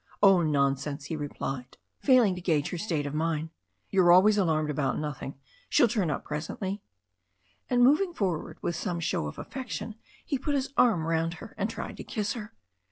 "Oh, 0.23 0.41
nonsense!" 0.41 1.05
he 1.05 1.15
replied, 1.15 1.77
failing 1.99 2.33
to 2.33 2.41
gauge 2.41 2.69
her 2.69 2.77
state 2.79 3.05
of 3.05 3.13
mind. 3.13 3.51
"You're 3.91 4.11
always 4.11 4.35
alarmed 4.35 4.71
about 4.71 4.97
nothing. 4.97 5.35
She'll 5.69 5.87
turn 5.87 6.09
up 6.09 6.23
presently." 6.25 6.81
And 7.69 7.83
moving 7.83 8.11
forward 8.11 8.57
with 8.63 8.75
some 8.75 8.99
show 8.99 9.27
of 9.27 9.37
affection, 9.37 9.93
he 10.25 10.39
put 10.39 10.55
his 10.55 10.73
arm 10.75 11.05
round 11.05 11.35
her 11.35 11.53
and 11.55 11.69
tried 11.69 11.97
to 11.97 12.03
kiss 12.03 12.33
her. 12.33 12.55